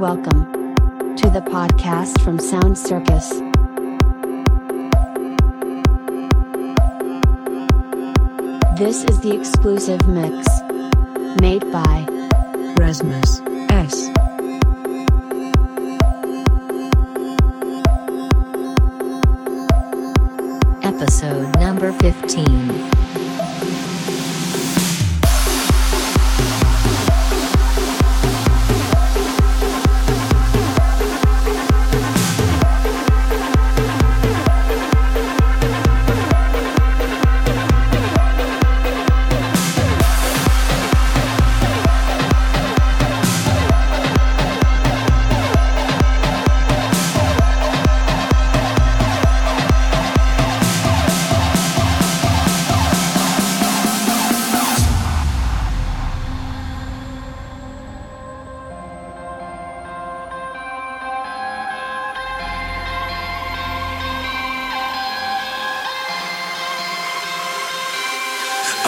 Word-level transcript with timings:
Welcome 0.00 0.50
to 1.16 1.28
the 1.28 1.42
podcast 1.42 2.24
from 2.24 2.38
Sound 2.38 2.78
Circus. 2.78 3.28
This 8.78 9.04
is 9.04 9.20
the 9.20 9.36
exclusive 9.38 10.08
mix 10.08 10.48
made 11.42 11.70
by 11.70 12.06
Rasmus 12.78 13.40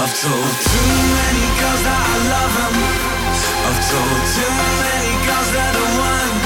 I've 0.02 0.18
told 0.18 0.34
too 0.34 0.94
many 1.14 1.46
girls 1.62 1.82
that 1.86 1.94
I 1.94 2.16
love 2.34 2.54
them. 2.58 2.74
I've 3.70 3.82
told 3.86 4.22
too 4.34 4.54
many 4.82 5.14
girls 5.22 5.50
that 5.54 5.74
I 5.78 5.86
want. 5.94 6.42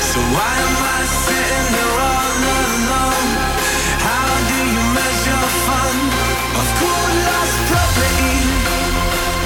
So 0.00 0.16
why 0.32 0.52
am 0.64 0.76
I 0.80 1.00
sitting 1.12 1.66
here 1.76 1.92
all 1.92 2.32
alone? 2.72 3.28
How 4.00 4.32
do 4.48 4.58
you 4.64 4.84
measure 4.96 5.44
fun? 5.68 5.96
I've 6.56 6.72
called 6.80 7.14
lost 7.20 7.56
property 7.68 8.36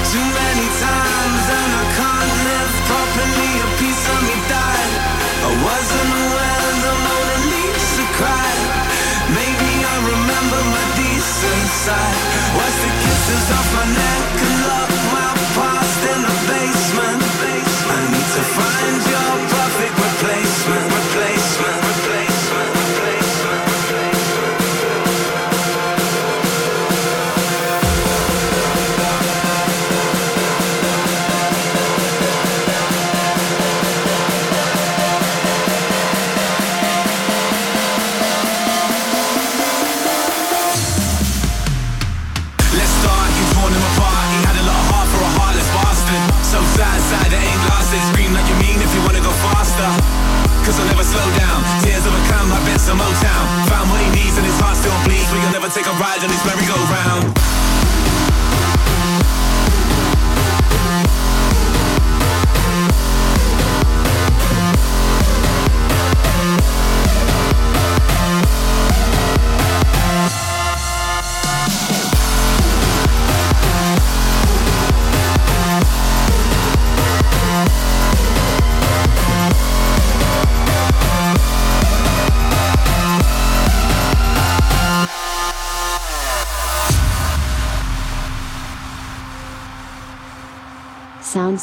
too 0.07 0.23
many 0.23 0.67
times 0.79 1.43
and 1.59 1.71
I 1.83 1.85
can't 1.91 2.33
live 2.47 2.73
properly. 2.87 3.51
A 3.67 3.69
piece 3.83 4.03
of 4.15 4.19
me 4.31 4.37
died. 4.47 4.91
I 5.43 5.51
wasn't 5.59 6.11
aware 6.23 6.71
the 6.87 6.93
Mona 7.03 7.37
Lisa 7.51 8.05
cried. 8.15 8.66
Decent 11.37 11.67
side. 11.67 12.15
Was 12.57 12.75
the 12.81 12.89
kisses 12.89 13.51
off 13.51 13.73
my 13.73 13.85
neck 13.93 14.66
Sad, 46.77 47.01
sad, 47.09 47.33
it 47.33 47.41
ain't 47.41 47.63
lasted. 47.73 47.97
Scream 48.13 48.37
like 48.37 48.45
you 48.45 48.53
mean 48.61 48.77
if 48.77 48.93
you 48.93 49.01
wanna 49.01 49.17
go 49.17 49.33
faster. 49.49 49.89
Cause 50.61 50.77
I'll 50.77 50.85
never 50.85 51.01
slow 51.01 51.25
down. 51.33 51.65
Tears 51.81 52.05
of 52.05 52.13
a 52.13 52.21
clown, 52.29 52.53
I 52.53 52.61
bet 52.69 52.79
some 52.79 53.01
Motown. 53.01 53.45
Found 53.65 53.89
what 53.89 53.97
he 53.97 54.09
needs 54.13 54.37
and 54.37 54.45
his 54.45 54.59
heart 54.61 54.77
still 54.77 54.93
bleeds. 55.01 55.25
You'll 55.33 55.49
never 55.49 55.73
take 55.73 55.89
a 55.89 55.95
ride 55.97 56.21
on 56.21 56.29
this 56.29 56.45
merry-go-round. 56.45 57.33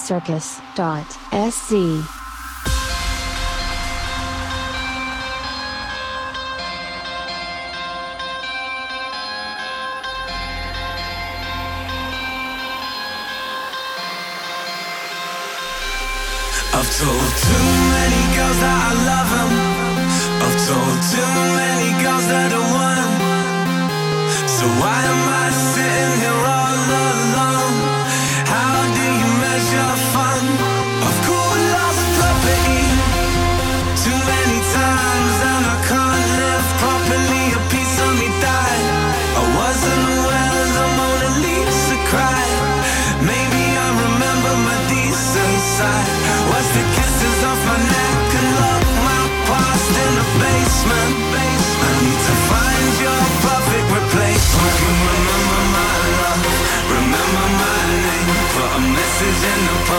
soundcircus.se. 0.05 2.05
I've 16.77 16.91
told 16.99 17.31
too 17.41 17.65
many 17.95 18.23
girls 18.37 18.59
that 18.61 18.77
I 18.77 18.93
love 19.09 19.31
them. 19.33 19.53
I've 20.45 20.59
told 20.69 20.99
too 21.13 21.33
many 21.57 21.89
girls 22.03 22.27
that 22.29 22.51
I 22.53 22.55
want. 22.77 23.09
So 24.51 24.65
why 24.81 24.99
am 25.13 25.23
I 25.33 25.35
sitting 25.73 26.15
here 26.21 26.41
all 26.45 26.77
alone? 26.85 27.24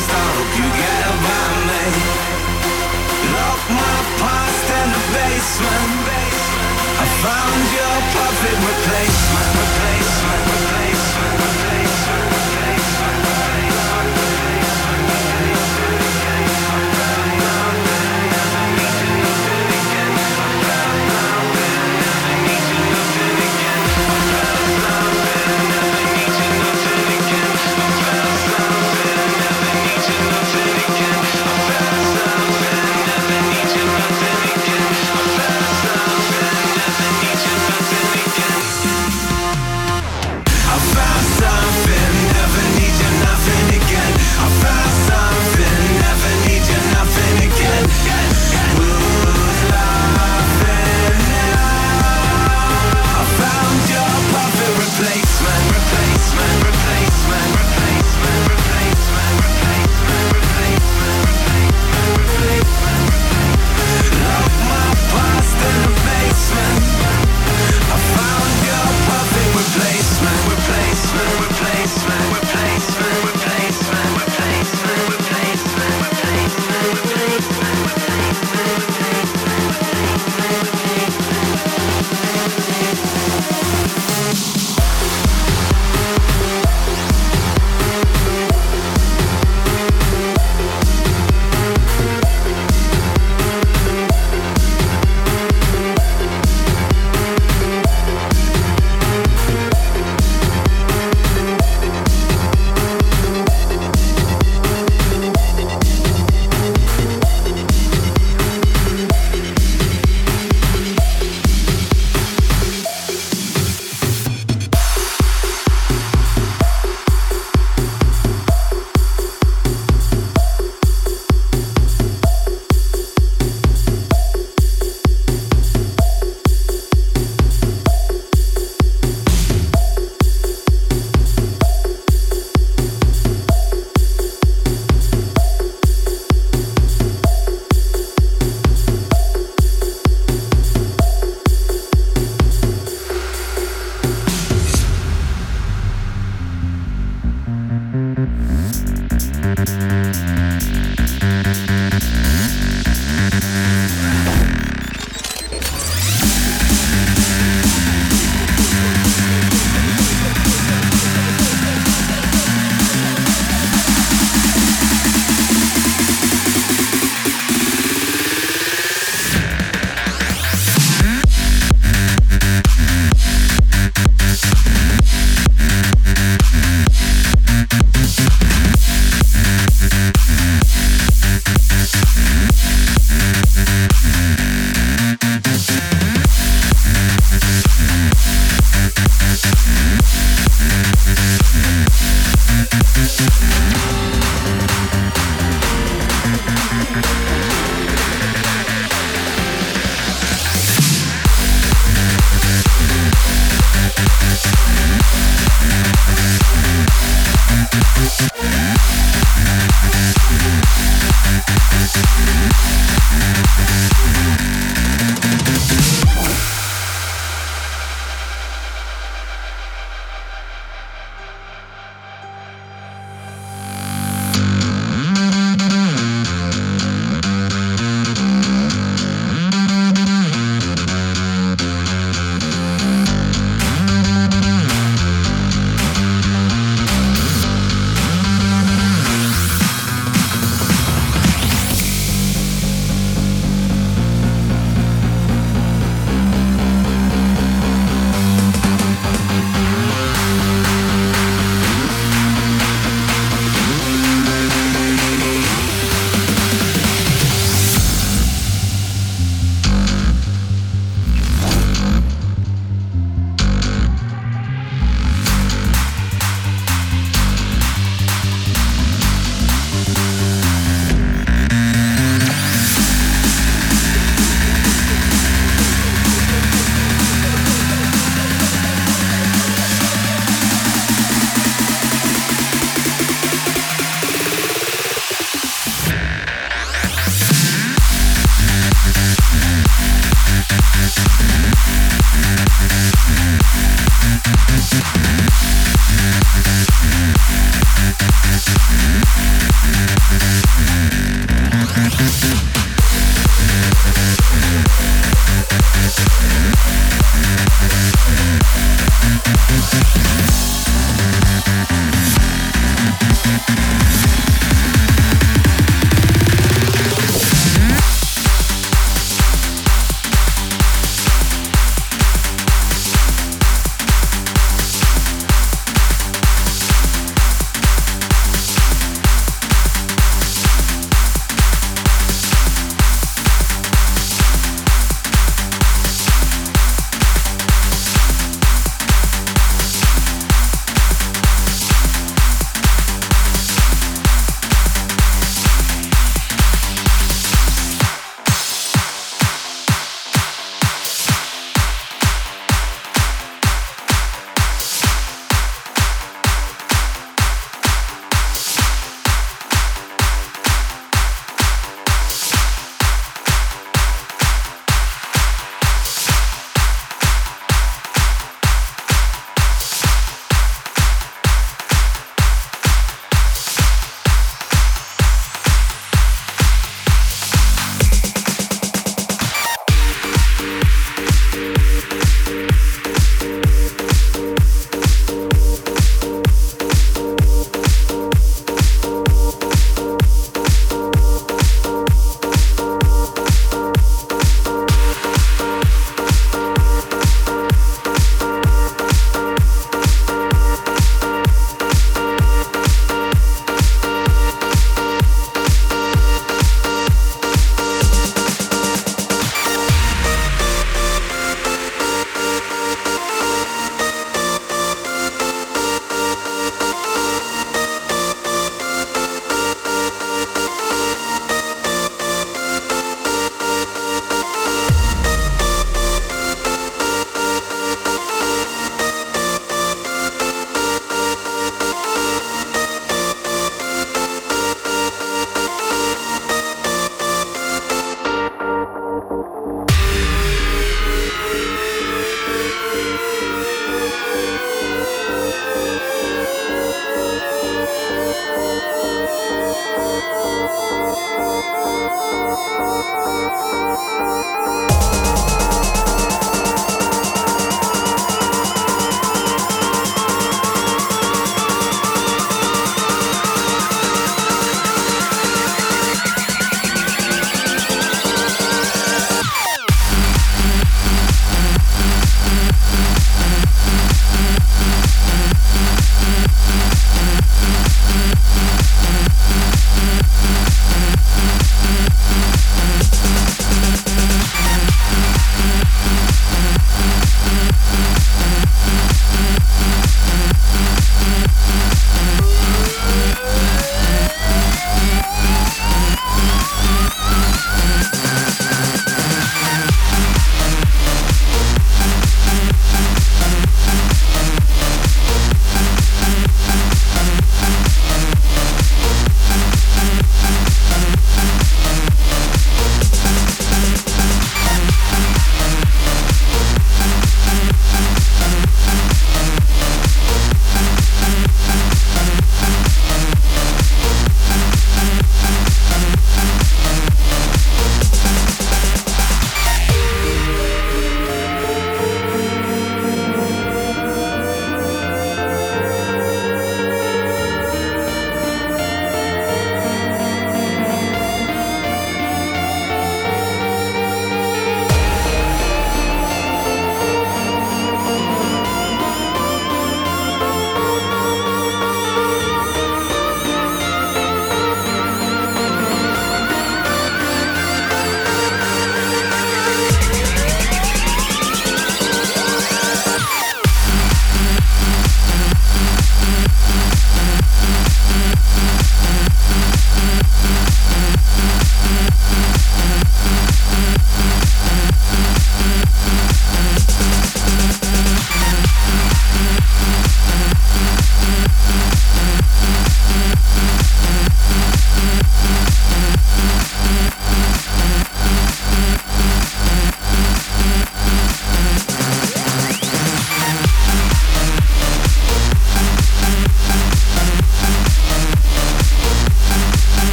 I 0.00 0.26
hope 0.36 0.52
you 0.56 0.68
get 0.80 1.00
a 1.06 1.14
memory. 1.26 1.90
Lock 3.36 3.62
my 3.68 3.98
past 4.22 4.66
in 4.80 4.88
the 4.96 5.02
basement 5.12 5.92
base. 6.06 6.46
I 6.98 7.06
found 7.20 7.62
your 7.76 7.96
perfect. 8.16 8.58
Replacement. 8.70 9.48
Replacement. 9.60 9.99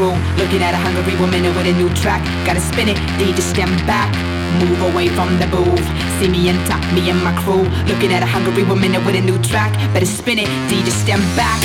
And 0.00 0.16
crew. 0.16 0.16
Looking 0.40 0.62
at 0.62 0.72
a 0.72 0.80
hungry 0.80 1.16
woman 1.20 1.42
with 1.42 1.66
a 1.66 1.74
new 1.76 1.90
track. 2.00 2.24
Gotta 2.46 2.60
spin 2.60 2.88
it, 2.88 2.96
DJ 3.18 3.40
stand 3.40 3.74
back. 3.86 4.08
Move 4.58 4.80
away 4.92 5.08
from 5.08 5.38
the 5.38 5.46
booth. 5.46 5.86
See 6.18 6.28
me 6.28 6.48
enter, 6.48 6.78
me 6.94 7.10
and 7.10 7.22
my 7.22 7.32
crew. 7.42 7.64
Looking 7.86 8.12
at 8.12 8.22
a 8.22 8.26
hungry 8.26 8.64
woman 8.64 8.92
with 9.04 9.16
a 9.16 9.20
new 9.20 9.38
track. 9.44 9.72
Better 9.92 10.06
spin 10.06 10.38
it, 10.38 10.48
DJ 10.68 10.90
stand 10.90 11.22
back. 11.36 11.60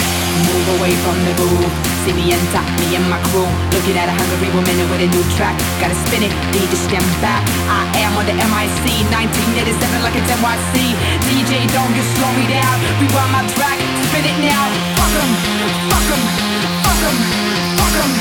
Move 0.51 0.67
away 0.77 0.93
from 1.03 1.17
the 1.25 1.33
booth. 1.39 1.73
See 2.03 2.13
me 2.13 2.35
enter, 2.35 2.63
me 2.79 2.95
and 2.95 3.07
my 3.09 3.19
crew. 3.31 3.47
Looking 3.73 3.97
at 3.97 4.07
a 4.11 4.15
hungry 4.15 4.49
woman 4.53 4.75
with 4.91 5.01
a 5.01 5.09
new 5.09 5.25
track. 5.35 5.55
Gotta 5.81 5.97
spin 6.05 6.23
it, 6.27 6.33
DJ 6.53 6.75
stand 6.75 7.07
back. 7.23 7.41
I 7.71 7.87
am 8.03 8.13
on 8.19 8.25
the 8.27 8.35
MIC 8.35 8.85
1987 9.11 10.03
like 10.05 10.15
it's 10.15 10.29
NYC. 10.29 10.75
DJ, 11.31 11.65
don't 11.73 11.93
you 11.95 12.05
slow 12.19 12.31
me 12.37 12.45
down. 12.51 12.75
Rewind 13.01 13.31
my 13.33 13.43
track, 13.57 13.79
spin 14.11 14.27
it 14.27 14.37
now. 14.45 14.65
Fuck 14.99 15.15
'em, 15.19 15.31
fuck 15.89 16.09
'em, 16.13 16.21
fuck 16.83 17.01
'em, 17.07 17.74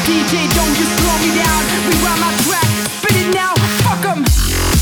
DJ, 0.07 0.47
don't 0.55 0.75
you 0.79 0.87
slow 0.99 1.17
me 1.19 1.31
down. 1.43 1.61
Rewind 1.89 2.21
my 2.21 2.33
track, 2.47 2.69
spin 2.99 3.17
it 3.23 3.35
now. 3.35 3.55
Fuck 3.83 4.05
'em. 4.07 4.74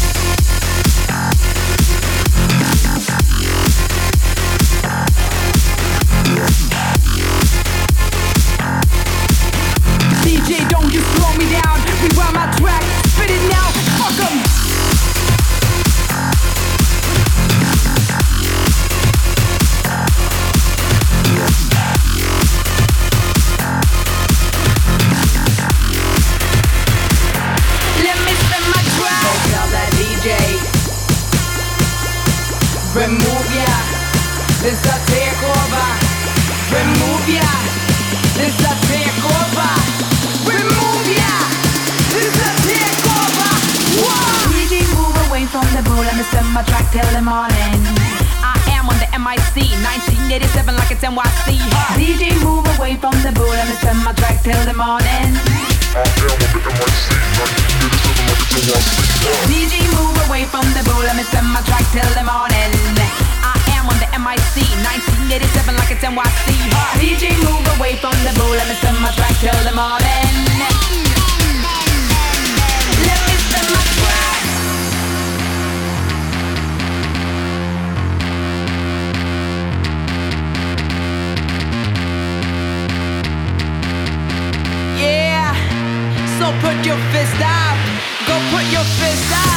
Remove 32.92 33.48
ya. 33.56 33.72
This 34.60 34.84
a 34.84 34.96
takeover. 35.08 35.88
Remove 36.68 37.24
ya. 37.24 37.48
This 38.36 38.52
a 38.68 38.72
takeover. 38.84 39.72
Remove 40.44 41.08
ya. 41.08 41.32
This 42.12 42.36
a 42.36 42.50
takeover. 42.68 43.48
Whoa. 43.96 44.52
DJ, 44.52 44.84
move 44.92 45.16
away 45.24 45.48
from 45.48 45.64
the 45.72 45.80
bowl. 45.88 46.04
Let 46.04 46.20
me 46.20 46.24
spin 46.28 46.44
my 46.52 46.60
track 46.68 46.92
till 46.92 47.08
the 47.16 47.24
morning. 47.24 47.80
I 48.44 48.60
am 48.76 48.84
on 48.84 49.00
the 49.00 49.08
MIC 49.16 49.72
1987 50.28 50.76
like 50.76 50.92
it's 50.92 51.00
NYC. 51.00 51.64
DJ, 51.96 52.44
move 52.44 52.68
away 52.76 52.96
from 53.00 53.16
the 53.24 53.32
bowl. 53.32 53.48
Let 53.48 53.68
me 53.68 53.74
spin 53.80 53.96
my 54.04 54.12
track 54.12 54.44
till 54.44 54.60
the 54.68 54.76
morning. 54.76 55.32
DJ 58.52 59.80
move 59.96 60.28
away 60.28 60.44
from 60.44 60.60
the 60.76 60.84
Let 61.06 61.16
me 61.16 61.24
my 61.48 61.62
track 61.64 61.88
till 61.90 62.04
the 62.12 62.20
morning. 62.20 62.68
I 63.40 63.56
am 63.80 63.88
on 63.88 63.96
the 63.96 64.04
MIC 64.12 64.68
1987 64.84 65.76
like 65.76 65.90
it's 65.90 66.04
NYC 66.04 66.68
DJ 67.00 67.32
move 67.48 67.64
away 67.80 67.96
from 67.96 68.12
the 68.12 68.32
Let 68.52 68.68
me 68.68 68.76
my 69.00 69.08
track 69.16 69.32
till 69.40 69.56
the 69.64 69.72
morning. 69.72 70.36
Let 73.08 73.20
me 73.24 73.34
my 73.72 73.80
track. 73.96 74.40
Yeah 85.00 85.56
So 86.36 86.52
put 86.60 86.76
your 86.84 87.00
fist 87.16 87.40
up 87.40 87.81
Go 88.26 88.38
put 88.50 88.64
your 88.70 88.84
fist 88.84 89.32
up 89.32 89.51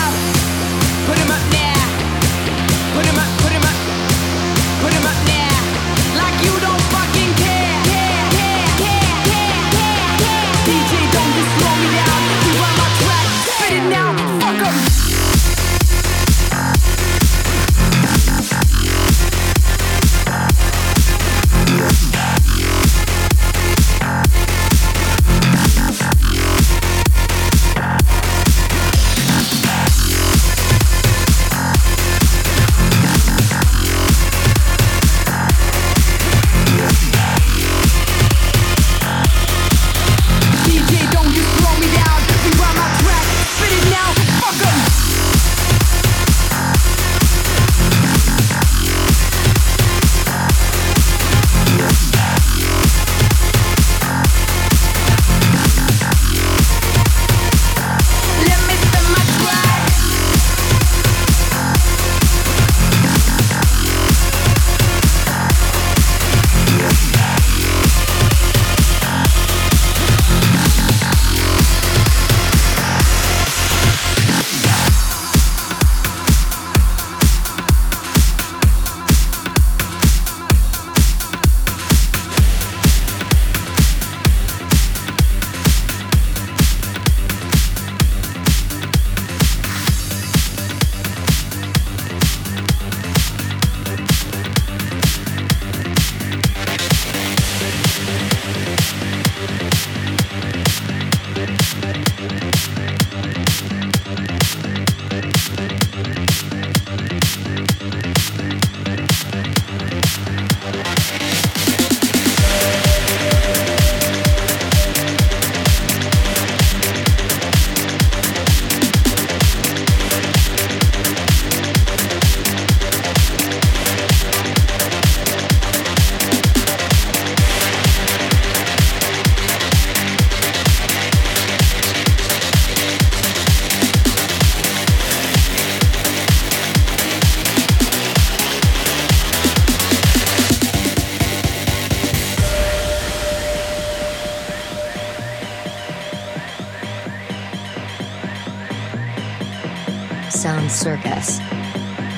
Circus. 150.75 151.39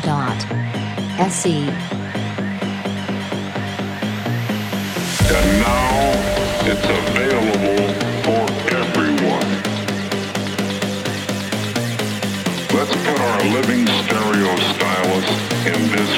Dot. 0.02 0.42
Se. 1.30 1.70
And 5.30 5.60
now 5.62 6.12
it's 6.66 6.90
available 6.90 7.86
for 8.26 8.44
everyone. 8.74 9.50
Let's 12.74 12.96
put 13.06 13.20
our 13.20 13.42
living 13.54 13.86
stereo 13.86 14.56
stylus 14.74 15.30
in 15.68 15.92
this 15.92 16.17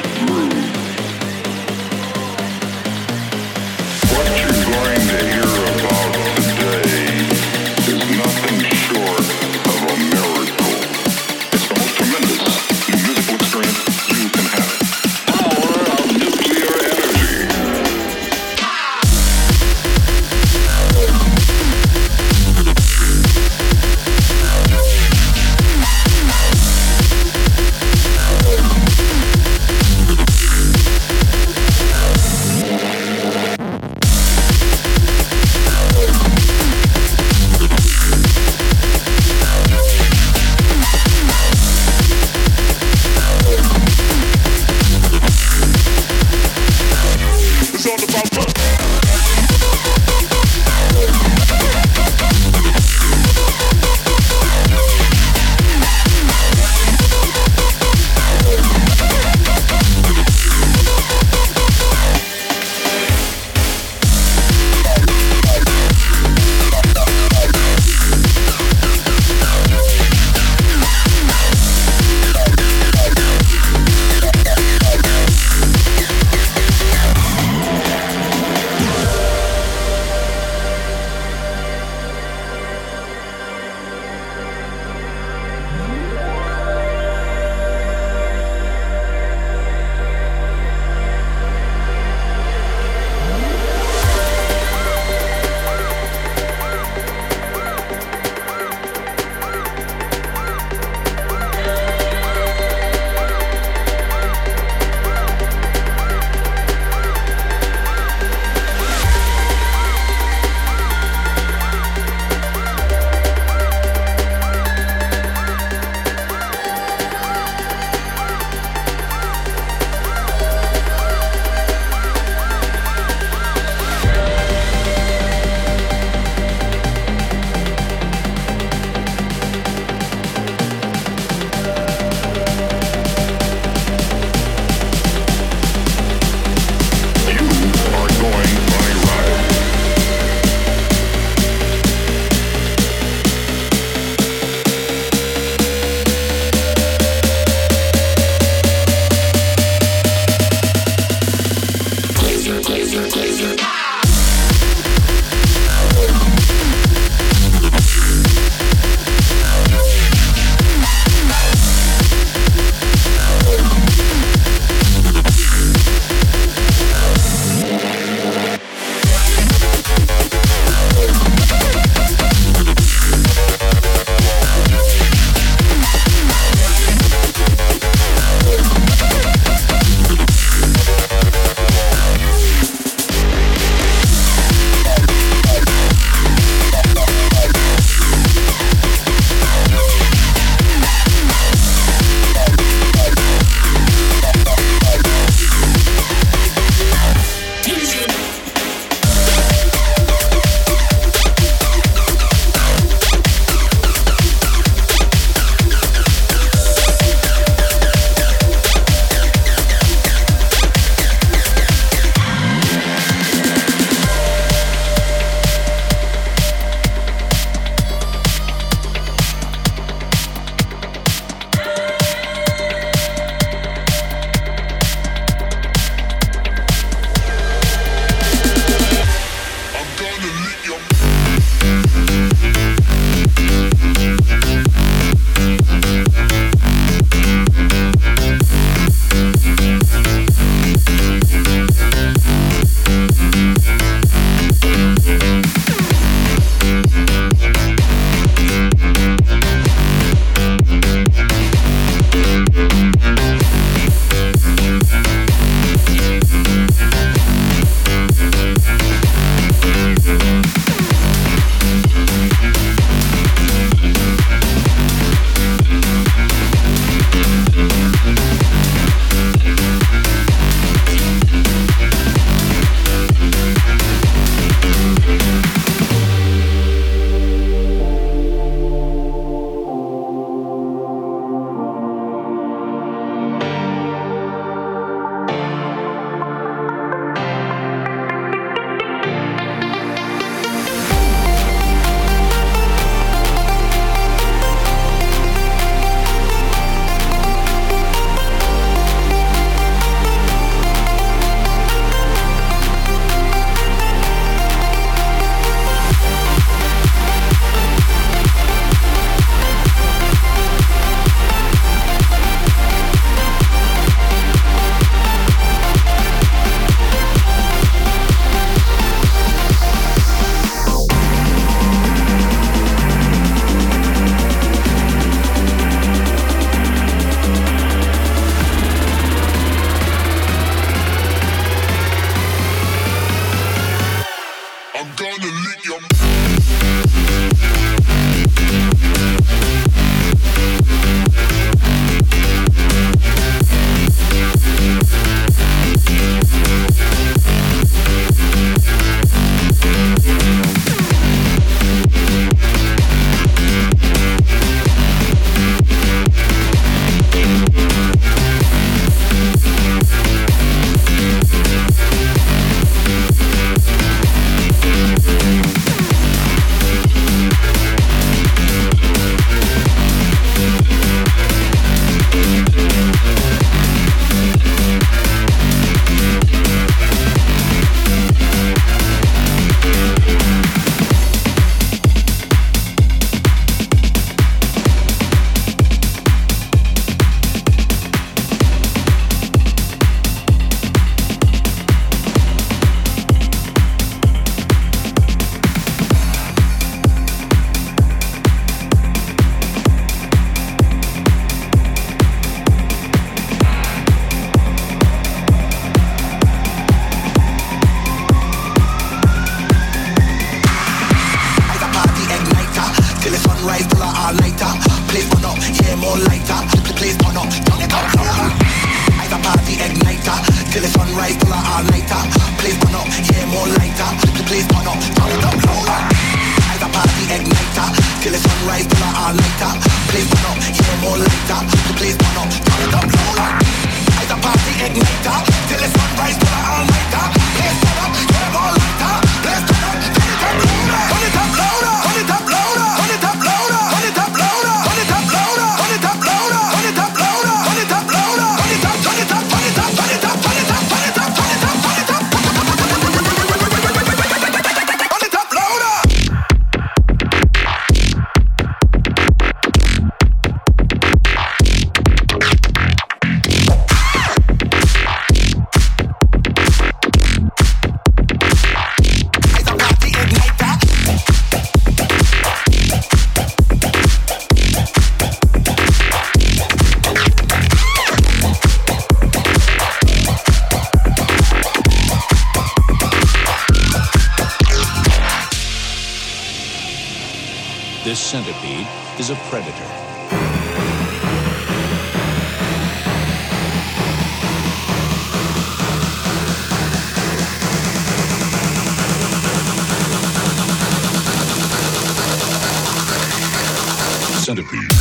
centipede. 504.30 504.79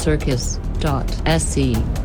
soundcircus.se 0.00 1.99